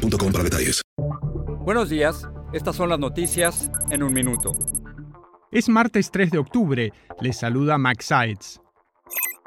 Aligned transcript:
para 0.00 0.44
detalles. 0.44 0.82
Buenos 1.64 1.90
días, 1.90 2.28
estas 2.52 2.76
son 2.76 2.88
las 2.88 2.98
noticias 2.98 3.70
en 3.90 4.02
un 4.02 4.12
minuto. 4.12 4.52
Es 5.52 5.68
martes 5.68 6.10
3 6.10 6.30
de 6.30 6.38
octubre, 6.38 6.92
les 7.20 7.36
saluda 7.36 7.76
Max 7.76 8.06
Sides. 8.06 8.60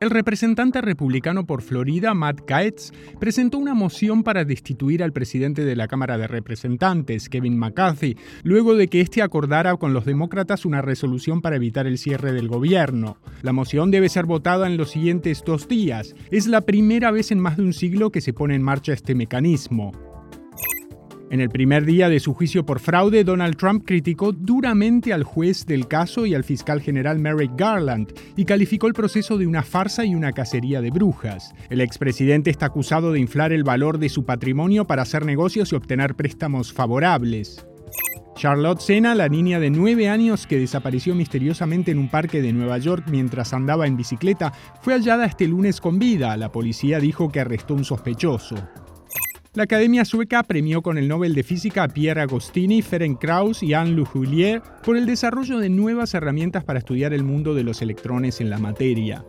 El 0.00 0.10
representante 0.10 0.80
republicano 0.80 1.44
por 1.44 1.60
Florida, 1.60 2.14
Matt 2.14 2.42
Gaetz, 2.46 2.92
presentó 3.18 3.58
una 3.58 3.74
moción 3.74 4.22
para 4.22 4.44
destituir 4.44 5.02
al 5.02 5.12
presidente 5.12 5.64
de 5.64 5.74
la 5.74 5.88
Cámara 5.88 6.16
de 6.16 6.28
Representantes, 6.28 7.28
Kevin 7.28 7.58
McCarthy, 7.58 8.16
luego 8.44 8.76
de 8.76 8.86
que 8.86 9.00
éste 9.00 9.22
acordara 9.22 9.74
con 9.76 9.92
los 9.92 10.04
demócratas 10.04 10.64
una 10.64 10.82
resolución 10.82 11.40
para 11.40 11.56
evitar 11.56 11.88
el 11.88 11.98
cierre 11.98 12.32
del 12.32 12.46
gobierno. 12.46 13.18
La 13.42 13.52
moción 13.52 13.90
debe 13.90 14.08
ser 14.08 14.24
votada 14.24 14.68
en 14.68 14.76
los 14.76 14.90
siguientes 14.90 15.42
dos 15.44 15.66
días. 15.66 16.14
Es 16.30 16.46
la 16.46 16.60
primera 16.60 17.10
vez 17.10 17.32
en 17.32 17.40
más 17.40 17.56
de 17.56 17.64
un 17.64 17.72
siglo 17.72 18.10
que 18.10 18.20
se 18.20 18.32
pone 18.32 18.54
en 18.54 18.62
marcha 18.62 18.92
este 18.92 19.16
mecanismo. 19.16 19.90
En 21.30 21.42
el 21.42 21.50
primer 21.50 21.84
día 21.84 22.08
de 22.08 22.20
su 22.20 22.32
juicio 22.32 22.64
por 22.64 22.80
fraude, 22.80 23.22
Donald 23.22 23.56
Trump 23.56 23.84
criticó 23.84 24.32
duramente 24.32 25.12
al 25.12 25.24
juez 25.24 25.66
del 25.66 25.86
caso 25.86 26.24
y 26.24 26.34
al 26.34 26.42
fiscal 26.42 26.80
general 26.80 27.18
Merrick 27.18 27.52
Garland 27.54 28.14
y 28.34 28.46
calificó 28.46 28.86
el 28.86 28.94
proceso 28.94 29.36
de 29.36 29.46
una 29.46 29.62
farsa 29.62 30.06
y 30.06 30.14
una 30.14 30.32
cacería 30.32 30.80
de 30.80 30.90
brujas. 30.90 31.54
El 31.68 31.82
expresidente 31.82 32.48
está 32.48 32.66
acusado 32.66 33.12
de 33.12 33.20
inflar 33.20 33.52
el 33.52 33.62
valor 33.62 33.98
de 33.98 34.08
su 34.08 34.24
patrimonio 34.24 34.86
para 34.86 35.02
hacer 35.02 35.26
negocios 35.26 35.70
y 35.70 35.76
obtener 35.76 36.14
préstamos 36.14 36.72
favorables. 36.72 37.66
Charlotte 38.34 38.80
Sena, 38.80 39.14
la 39.14 39.28
niña 39.28 39.60
de 39.60 39.68
9 39.68 40.08
años 40.08 40.46
que 40.46 40.58
desapareció 40.58 41.14
misteriosamente 41.14 41.90
en 41.90 41.98
un 41.98 42.08
parque 42.08 42.40
de 42.40 42.54
Nueva 42.54 42.78
York 42.78 43.04
mientras 43.10 43.52
andaba 43.52 43.86
en 43.86 43.98
bicicleta, 43.98 44.52
fue 44.80 44.94
hallada 44.94 45.26
este 45.26 45.46
lunes 45.46 45.80
con 45.80 45.98
vida. 45.98 46.36
La 46.38 46.52
policía 46.52 47.00
dijo 47.00 47.30
que 47.30 47.40
arrestó 47.40 47.74
un 47.74 47.84
sospechoso. 47.84 48.56
La 49.58 49.64
Academia 49.64 50.04
Sueca 50.04 50.44
premió 50.44 50.82
con 50.82 50.98
el 50.98 51.08
Nobel 51.08 51.34
de 51.34 51.42
Física 51.42 51.82
a 51.82 51.88
Pierre 51.88 52.20
Agostini, 52.20 52.80
Ferenc 52.80 53.20
Krauss 53.20 53.64
y 53.64 53.74
Anne 53.74 53.90
Lujoulier 53.90 54.62
por 54.84 54.96
el 54.96 55.04
desarrollo 55.04 55.58
de 55.58 55.68
nuevas 55.68 56.14
herramientas 56.14 56.62
para 56.62 56.78
estudiar 56.78 57.12
el 57.12 57.24
mundo 57.24 57.54
de 57.54 57.64
los 57.64 57.82
electrones 57.82 58.40
en 58.40 58.50
la 58.50 58.58
materia. 58.58 59.24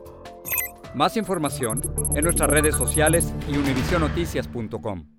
Más 0.93 1.17
información 1.17 1.81
en 2.15 2.23
nuestras 2.23 2.47
redes 2.47 2.75
sociales 2.75 3.33
y 3.51 3.57
univisionoticias.com. 3.57 5.18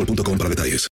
boostmobile.com 0.05 0.37
para 0.37 0.49
detalles. 0.49 0.89